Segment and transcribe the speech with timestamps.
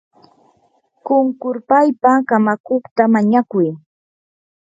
[1.05, 3.67] qunqurpaypa kamakuqta mañakuy.